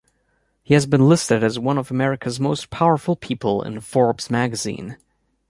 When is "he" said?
0.63-0.73